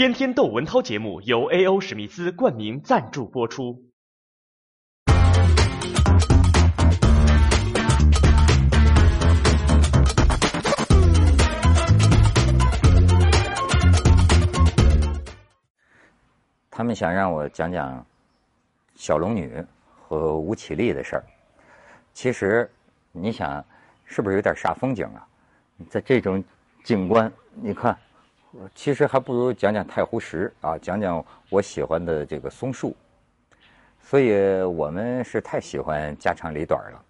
[0.00, 1.78] 天天窦文涛节目由 A.O.
[1.78, 3.84] 史密斯冠名赞助播出。
[16.70, 18.02] 他们想让我讲讲
[18.94, 19.62] 小龙女
[20.08, 21.24] 和吴绮莉的事儿。
[22.14, 22.70] 其实，
[23.12, 23.62] 你想，
[24.06, 25.28] 是不是有点煞风景啊？
[25.90, 26.42] 在这种
[26.84, 27.94] 景观，你看，
[28.74, 32.96] 其实还不如讲讲太湖石啊，讲讲我喜欢的这个松树。
[34.02, 37.04] 所以我们是太喜欢家长里短了。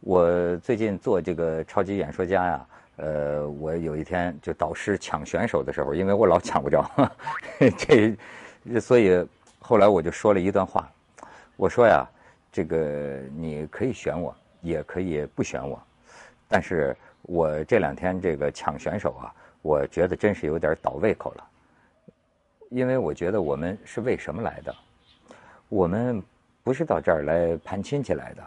[0.00, 2.66] 我最近做这个超级演说家呀，
[2.96, 6.88] 呃，我有一天就导师抢选手的时候，因为我老抢不着，
[7.76, 8.16] 这，
[8.80, 9.26] 所以
[9.58, 10.88] 后来我就说了一段话，
[11.56, 12.06] 我说呀，
[12.52, 15.82] 这个你可以选我，也可以不选我，
[16.46, 21.44] 但是我这两天这个抢选手啊，我觉得真是有点倒胃口了，
[22.70, 24.74] 因为我觉得我们是为什么来的？
[25.68, 26.22] 我们
[26.64, 28.42] 不是到这儿来攀亲戚来的。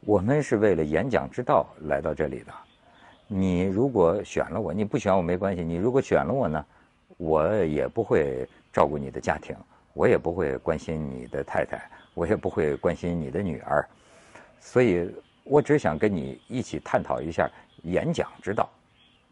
[0.00, 2.52] 我们是为了演讲之道来到这里的。
[3.28, 5.62] 你如果选了我，你不选我没关系。
[5.62, 6.66] 你如果选了我呢，
[7.16, 9.56] 我也不会照顾你的家庭，
[9.94, 13.88] 我也不会关心你的太太，我也不会关心你的女儿。
[14.60, 15.08] 所以
[15.44, 17.48] 我只想跟你一起探讨一下
[17.84, 18.68] 演讲之道。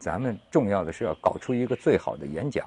[0.00, 2.66] 咱们重要的是要搞出一个最好的演讲。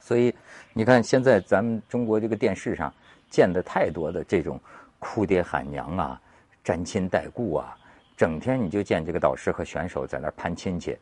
[0.00, 0.34] 所以
[0.72, 2.90] 你看，现在咱们中国这个电视上
[3.28, 4.58] 见的太多的这种
[4.98, 6.20] 哭爹喊娘啊。
[6.62, 7.76] 沾亲带故啊，
[8.16, 10.96] 整天你就见这个导师和选手在那攀亲戚，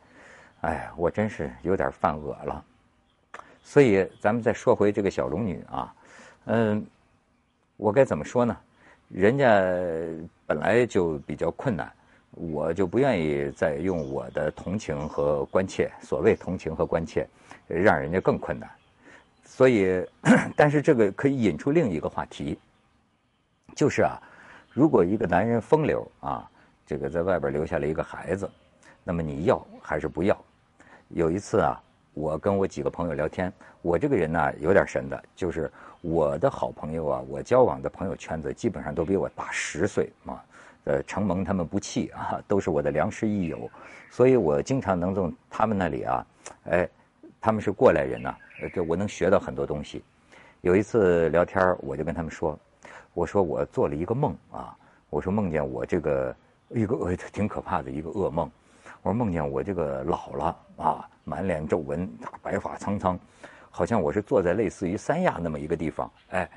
[0.59, 2.61] 哎，我真是有点犯恶了。
[3.61, 5.95] 所以咱们再说回这个小龙女啊，
[6.47, 6.85] 嗯，
[7.77, 8.57] 我该怎么说呢？
[9.07, 9.47] 人家
[10.45, 11.89] 本来就比较困难，
[12.33, 17.27] 我就不愿意再用我的同情和关切，所谓同情和关切，
[17.67, 18.69] 让人家更困难。
[19.45, 20.03] 所以，
[20.55, 22.57] 但是这个可以引出另一个话题，
[23.75, 24.19] 就是啊。
[24.71, 26.49] 如果一个男人风流啊，
[26.83, 28.49] 这个在外边留下了一个孩子，
[29.03, 30.35] 那么你要还是不要？
[31.09, 31.79] 有一次啊，
[32.15, 33.53] 我跟我几个朋友聊天，
[33.83, 35.71] 我这个人呢有点神的，就是
[36.01, 40.41] 我的好朋友啊，我交往的朋友圈子基本上都比我大十岁嘛，
[40.85, 43.69] 呃，承蒙他们不弃啊，都是我的良师益友，
[44.09, 46.25] 所以我经常能从他们那里啊，
[46.65, 46.89] 哎，
[47.39, 48.35] 他们是过来人呐，
[48.73, 50.03] 这我能学到很多东西。
[50.61, 52.57] 有一次聊天，我就跟他们说。
[53.13, 54.75] 我说我做了一个梦啊，
[55.11, 56.35] 我说梦见我这个
[56.69, 58.49] 一个 挺可怕的一个噩梦，
[59.03, 62.09] 我说梦见我这个老了啊，满脸皱纹，
[62.41, 63.19] 白发苍苍，
[63.69, 66.49] 好像我是坐在类似于三亚那么一个地方，哎，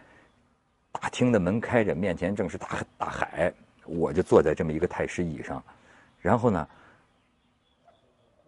[0.92, 3.52] 大厅的门开着，面前正是大大海，
[3.86, 5.62] 我就坐在这么一个太师椅上，
[6.20, 6.68] 然后呢，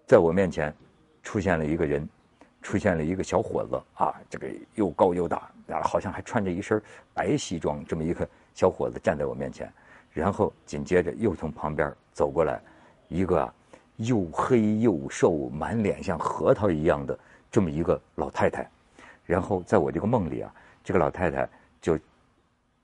[0.06, 0.74] 在我面前
[1.22, 2.08] 出现了一个人。
[2.60, 6.82] 出现了一个小伙子啊，这个又高又大，啊，好像还穿着一身
[7.14, 9.72] 白西装，这么一个小伙子站在我面前，
[10.12, 12.60] 然后紧接着又从旁边走过来
[13.06, 13.50] 一个
[13.96, 17.16] 又黑又瘦、满脸像核桃一样的
[17.48, 18.68] 这么一个老太太，
[19.24, 21.48] 然后在我这个梦里啊，这个老太太
[21.80, 21.96] 就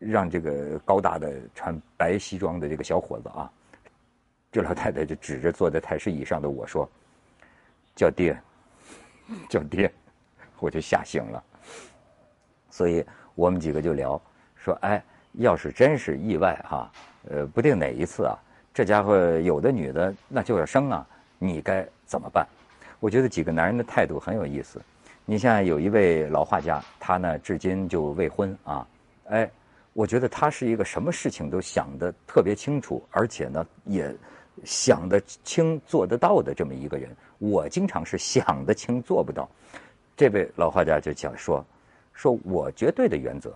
[0.07, 3.51] 让这个高大的穿白西装的这个小伙子啊，
[4.53, 6.89] 这老太太就指着坐在太师椅上的我说
[7.97, 8.37] ：“叫爹。”
[9.49, 9.91] 叫爹，
[10.61, 11.43] 我就吓醒了。
[12.69, 13.03] 所以
[13.35, 14.21] 我们几个就聊，
[14.55, 16.93] 说：“哎，要是真是意外哈，
[17.31, 18.37] 呃，不定哪一次啊，
[18.75, 21.07] 这家伙有的女的那就要生啊，
[21.39, 22.47] 你该怎么办？”
[23.01, 24.79] 我觉得几个男人的态度很有意思。
[25.25, 28.87] 你像有一位老画家，他呢至今就未婚啊。
[29.31, 29.51] 哎，
[29.95, 34.15] 我觉得他是一个什么事情都想得特别清楚，而且呢也
[34.65, 37.17] 想得清、做得到的这么一个人。
[37.39, 39.49] 我经常是想得清做不到，
[40.17, 41.65] 这位老画家就讲说，
[42.13, 43.55] 说我绝对的原则，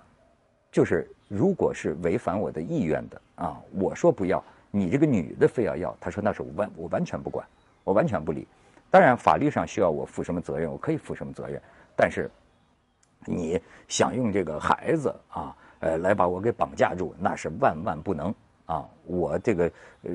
[0.70, 7.46] 就是如果是违反我的意愿的啊，我说不要，你这个女的非要要，他说那是我完我完全不管，
[7.84, 8.46] 我完全不理。
[8.90, 11.60] 当然法律上需要我负什么责任，我可以负什么责任，
[11.96, 12.30] 但是
[13.24, 18.34] 你想用这个孩子啊，呃，来把我给绑架住，那是万万不能。
[18.66, 19.72] 啊，我这个，
[20.02, 20.12] 呃，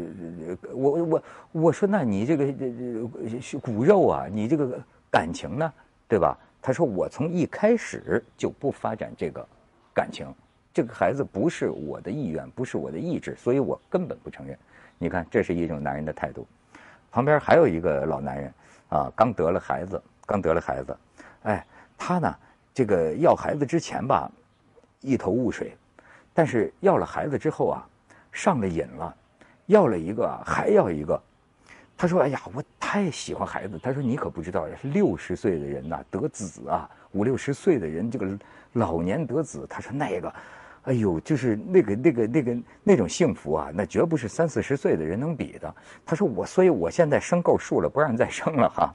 [0.75, 4.79] 我我我说，那你这个这骨肉啊，你这个
[5.09, 5.73] 感情呢，
[6.07, 6.37] 对吧？
[6.61, 9.43] 他说，我从一开始就不发展这个
[9.91, 10.31] 感情，
[10.71, 14.55] 这个孩子不是我的意愿，不是我的意志，所以我根本不承认。
[14.99, 16.45] 你看，这是一种男人的态度。
[17.11, 18.53] 旁边还有一个老男人，
[18.89, 20.95] 啊，刚得了孩子，刚得了孩子，
[21.41, 21.65] 哎，
[21.97, 22.35] 他呢，
[22.71, 24.31] 这个要孩子之前吧，
[25.03, 25.77] 一头雾水，
[26.33, 27.87] 但是要了孩子之后啊。
[28.35, 29.15] 上了瘾了，
[29.67, 31.21] 要了一个还要一个，
[31.95, 38.35] 他说：“哎呀，我太喜欢孩子。”他说：“你可不知道，六十岁的人呐得子啊，五六十岁的人这个
[38.71, 40.33] 老年得子，他说那个，
[40.85, 48.91] 哎呦，就是那个那个那个那种幸福啊，那绝不是三四十岁的人能比的。”他说：“我所以我现在生够数了，不让再生了哈。”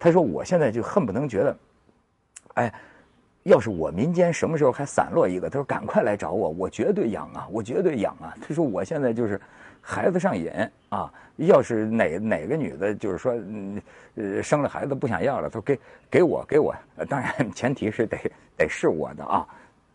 [0.00, 1.56] 他说：“我现在就恨不能觉得，
[2.54, 2.74] 哎。”
[3.44, 8.36] 要是我民间什么时候还散落一个，他说赶快来找我，我绝对养啊，我绝对养啊。
[8.46, 9.40] 他说我现在就是
[9.80, 10.50] 孩子上瘾
[10.90, 13.34] 啊，要是哪哪个女的，就是说
[14.16, 15.78] 呃生了孩子不想要了，他说给
[16.10, 16.74] 给我给我，
[17.08, 18.18] 当然前提是得
[18.58, 19.46] 得是我的啊。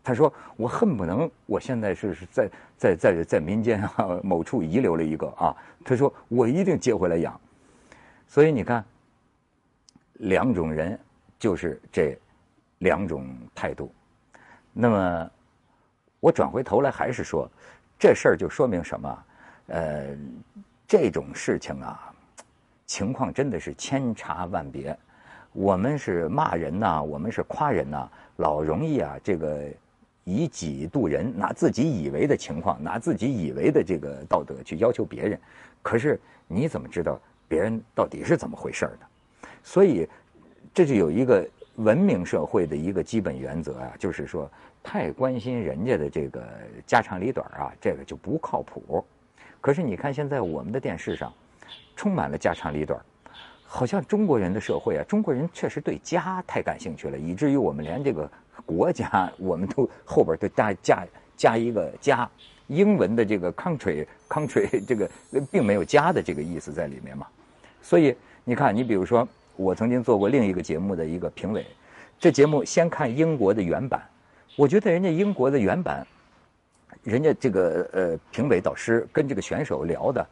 [0.02, 7.40] 他说我恨不能我现在是是在在在在民间啊某处遗留了一个啊，他说我一定接回来养。
[8.26, 8.84] 所以你看，
[10.14, 10.98] 两种人
[11.38, 12.18] 就是这。
[12.78, 13.90] 两种态度，
[14.72, 15.30] 那么
[16.20, 17.50] 我转回头来还是说，
[17.98, 19.24] 这事儿就说明什么？
[19.68, 20.14] 呃，
[20.86, 22.12] 这种事情啊，
[22.86, 24.96] 情况真的是千差万别。
[25.52, 28.06] 我们是骂人呐，我们是夸人呐，
[28.36, 29.64] 老容易啊，这个
[30.24, 35.40] 以己度人，拿自己以为的情况，拿自己以为的这个道德去要求别人。
[35.80, 37.18] 可是你怎么知道
[37.48, 39.48] 别人到底是怎么回事儿的？
[39.64, 40.06] 所以
[40.74, 41.48] 这就有一个。
[41.76, 44.50] 文明社会的一个基本原则啊，就是说，
[44.82, 46.42] 太关心人家的这个
[46.86, 49.04] 家长里短啊，这个就不靠谱。
[49.60, 51.32] 可是你看，现在我们的电视上
[51.94, 52.98] 充满了家长里短，
[53.66, 58.30] 好像中国人的社会啊，中国人确实对家太感兴趣了，以至于我们连这个
[58.64, 61.06] 国家，我们都后边都加加
[61.36, 62.26] 加一个家，
[62.68, 65.10] 英文的这个 country country 这个
[65.50, 67.26] 并没有家的这个意思在里面嘛。
[67.82, 69.28] 所以你看，你比如说。
[69.56, 71.66] 我曾经做过另一个节目的一个评委，
[72.18, 74.02] 这节目先看英国的原版，
[74.56, 76.06] 我觉得人家英国的原版，
[77.02, 80.26] 人家这个呃评委导师跟这个选手聊的，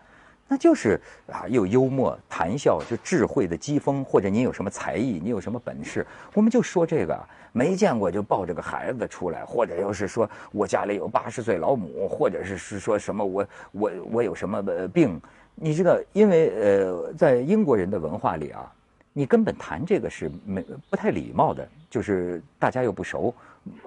[0.47, 1.01] 那就是
[1.31, 7.19] 啊又幽默谈笑，就智慧的机锋，或者你有什么才艺，你有什么本事，我们就说这个，
[7.53, 15.21] 没见过就抱着个孩子出来，或者要是说我家里有八十岁老母，或者是是说什么我我我有什么病，
[15.55, 18.71] 你知道，因为呃在英国人的文化里啊。
[19.17, 23.33] 你根本谈这个是没不太礼貌的，就是大家又不熟，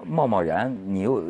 [0.06, 1.22] 贸贸然你又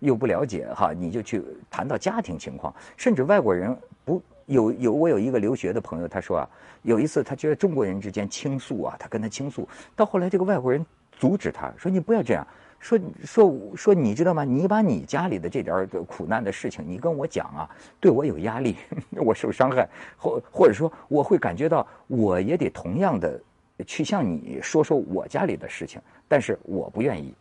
[0.00, 1.40] 又不了解哈，你就去
[1.70, 6.48] 谈到家庭情况，甚至外国人不有有我有一个留学的朋友，他说啊，
[6.82, 12.44] 有一次他觉得中国人之间倾诉啊，他跟他倾诉，到后来这个外国人阻止他说你不要这样。
[12.78, 14.44] 说说说，你知道吗？
[14.44, 17.68] 你把你家里的这点苦难的事情，你跟我讲啊，
[18.00, 18.76] 对我有压力，
[19.16, 23.40] 我受伤害，或或者说我会感觉到，我也得同样的
[23.86, 27.34] 去向你说说我家里的事情，但是我不愿意。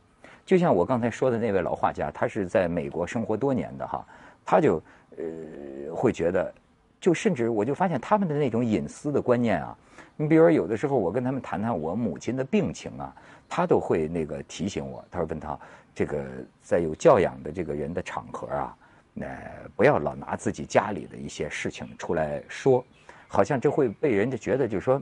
[0.45, 4.05] 就像我刚才说的那位老画家，他是在美国生活多年的哈，
[4.45, 4.81] 他就
[5.17, 5.25] 呃
[5.95, 6.53] 会觉得，
[6.99, 9.77] 就甚至我就发现他们的那种隐私的观念啊，
[10.17, 13.13] 你比如说有的时候我跟他们谈谈我母亲的病情啊。
[13.47, 15.57] 他都会那个提醒我，他说：“问他
[15.93, 16.25] 这个
[16.63, 18.75] 在有教养的这个人的场合啊，
[19.13, 19.27] 那
[19.75, 22.83] 不要老拿自己家里的一些事情出来说，
[23.27, 24.99] 好像这会被人家觉得就是说，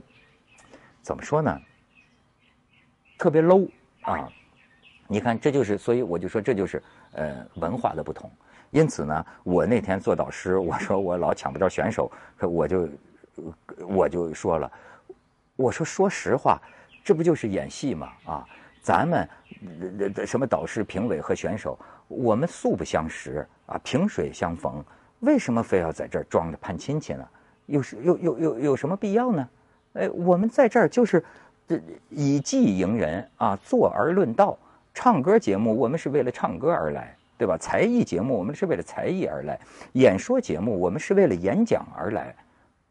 [1.00, 1.58] 怎么说呢？
[3.18, 3.66] 特别 low
[4.02, 4.28] 啊！
[5.08, 6.82] 你看，这就是所以我就说这就是
[7.12, 8.30] 呃文化的不同。
[8.70, 12.88] 因此呢，我那天做导师，我说我老抢不着选手，我就
[13.88, 14.70] 我就说了，
[15.56, 16.60] 我说说实话。”
[17.04, 18.08] 这不就是演戏吗？
[18.24, 18.48] 啊，
[18.80, 19.28] 咱们
[20.26, 24.82] 什么导师、评委和选手，我们素不相识啊，萍水相逢，
[25.20, 27.28] 为什么非要在这儿装着攀亲戚呢？
[27.66, 29.48] 有有有有有什么必要呢？
[29.92, 31.22] 哎，我们在这儿就是
[32.08, 34.58] 以技迎人啊，坐而论道。
[34.94, 37.58] 唱歌节目我们是为了唱歌而来，对吧？
[37.58, 39.60] 才艺节目我们是为了才艺而来，
[39.92, 42.34] 演说节目我们是为了演讲而来，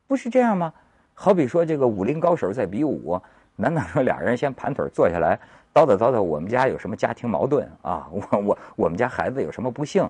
[0.06, 0.72] 不是这样吗？
[1.14, 3.22] 好比说这个武林高手在比武。
[3.56, 5.40] 难道说俩人先盘腿坐下来
[5.72, 6.20] 叨叨叨叨？
[6.20, 8.10] 我们家有什么家庭矛盾啊？
[8.10, 10.10] 我我我们家孩子有什么不幸？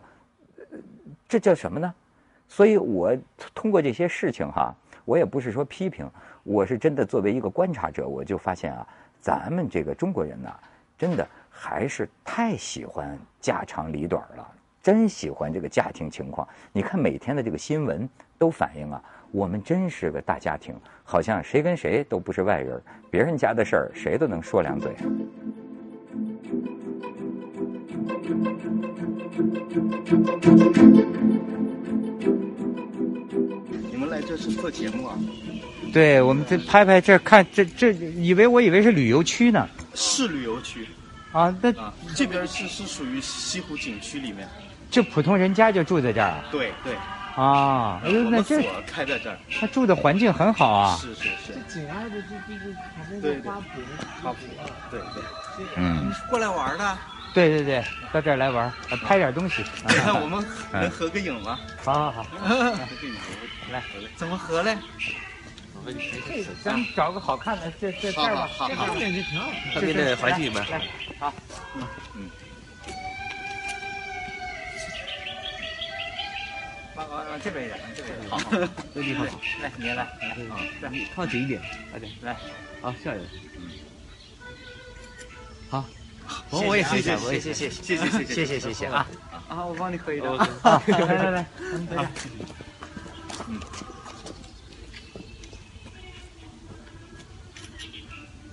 [1.27, 1.93] 这叫什么呢？
[2.48, 3.13] 所以我
[3.53, 6.10] 通过这些事情哈，我也不是说批评，
[6.43, 8.88] 我是真的作为一个观察者，我就发现啊，
[9.19, 10.55] 咱们这个中国人呐，
[10.98, 14.48] 真的还是太喜欢家长里短了，
[14.81, 16.48] 真喜欢这个家庭情况。
[16.72, 18.07] 你看每天的这个新闻
[18.38, 19.03] 都反映啊。
[19.34, 24.92] 我们真是个大家庭，好像谁跟谁都不是外人，别人家的事儿谁都能说两嘴。
[33.90, 35.18] 你们来这是做节目啊？
[35.92, 39.68] 对，我们这拍拍这看这这，以为我以为是旅游区呢。
[39.96, 40.88] 是旅游区。
[41.32, 41.74] 啊，那
[42.16, 44.48] 这边是是属于西湖景区里面。
[44.92, 46.46] 就普通人家就住在这儿啊？
[46.52, 46.94] 对对。
[47.36, 49.38] 啊，哎呦，那这开在这儿。
[49.60, 50.98] 他住的环境很好啊。
[51.02, 53.63] 是是是，紧挨着这这这旁边的花圃，
[54.22, 54.36] 花圃，
[54.92, 55.24] 对对。
[55.78, 56.98] 嗯，过来玩的。
[57.34, 59.63] 对对对，到这儿来玩，呃拍点东西。
[59.88, 61.60] 你看 我们能合个影吗？
[61.84, 62.48] 好好好，合
[63.02, 63.16] 个影，
[63.72, 63.82] 来，
[64.16, 64.78] 怎么合嘞？
[66.63, 69.50] 咱们找个好看的，这这这儿吧，好好好这边感觉挺好。
[69.74, 70.63] 这边的环境吧。
[70.70, 70.80] 来，
[71.20, 71.34] 好，
[72.13, 72.22] 嗯。
[72.22, 72.42] 往
[77.38, 78.40] 这边一点，这边好，
[78.94, 79.40] 这地方好。
[79.62, 80.08] 来，你来，来，
[80.82, 81.62] 来，靠紧一点，
[81.92, 82.36] 快点，来，
[82.82, 83.24] 好，下一个，
[85.70, 85.86] 好，
[86.50, 89.08] 我我也谢谢，谢谢，谢谢谢谢谢谢谢谢啊！
[89.50, 90.48] 啊，我帮你喝一口，来
[90.98, 91.46] 来来，
[91.90, 92.08] 等，
[93.48, 93.60] 嗯，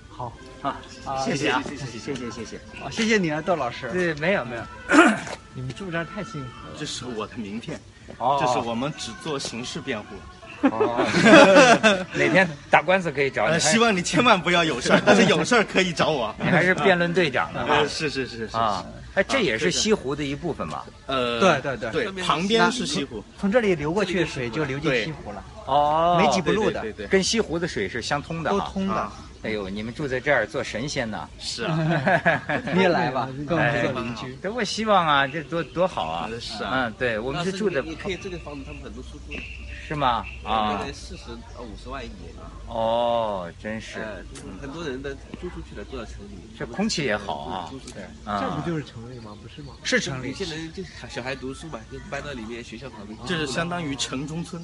[0.09, 0.33] 好，
[1.25, 2.59] 谢谢啊，谢谢谢谢谢谢谢谢！
[2.91, 4.63] 谢谢你啊，窦老师，对，没有没有，
[5.53, 6.75] 你们住这儿太幸福了。
[6.77, 7.79] 这是我的名片。
[8.17, 10.05] 哦这是我们只做刑事辩护。
[10.69, 11.03] 哦，
[12.13, 16.33] 哪天打官司可以找你，呃，希望你千万不要有事儿， 但是有事儿可以找我。
[16.39, 18.85] 你还是辩论队长呢呃， 是是是是啊！
[19.15, 20.85] 哎，这也是西湖的一部分吧？
[21.07, 28.57] 呃，对对对对，旁边是西湖，从这里流过去的水就流进西湖了，哦没几步路的对对对，跟西湖的水是相通的哈。
[28.59, 29.11] 都通的啊。
[29.43, 31.27] 哎呦，你们住在这儿做神仙呢？
[31.39, 31.77] 是啊，
[32.73, 34.37] 你也来吧，跟我们哎做邻居。
[34.41, 36.29] 这我希望啊，这多多好啊！
[36.39, 39.33] 是啊，嗯，对，我们是住的，你可以这个房子，他们很多出租，
[39.87, 40.23] 是吗？
[40.43, 41.23] 啊四十
[41.57, 42.31] 呃五十万一年，
[42.67, 44.17] 哦，真是，呃，
[44.61, 47.95] 很多人的租出去了，住到城里，这空气也好啊租出去。
[48.25, 49.35] 啊，是城里吗？
[49.41, 49.73] 不是吗？
[49.83, 50.33] 是城有里。
[50.33, 53.17] 些人就小孩读书嘛，就搬到里面学校旁边。
[53.25, 54.63] 这是相当于城中村，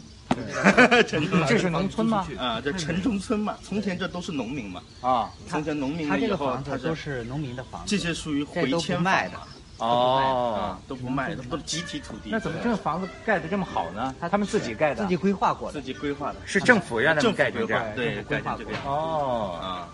[1.04, 2.28] 城 中这是农村吗？
[2.38, 9.38] 啊，这城中村嘛，从前这都是农民嘛，啊，从前农民他这个了以后，他房子都是农民的房子，这些属于回迁卖的。
[9.80, 12.30] 哦啊，，都不卖的，都是集体土地。
[12.32, 14.16] 那怎么这个房子盖的这么好呢？
[14.20, 15.86] 他他们自己盖的，自己规划过的自。
[15.86, 16.38] 己规划的？
[16.48, 19.88] 是政府让他们盖成这样，对，规划这个哦，啊。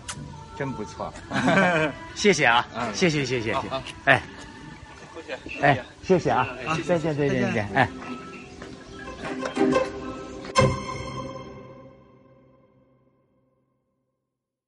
[0.56, 1.12] 真不错，
[2.14, 3.60] 谢谢啊，嗯谢谢谢谢谢，
[4.04, 4.22] 哎，
[5.60, 6.46] 哎，谢谢啊，
[6.86, 7.88] 再见再见再见，哎。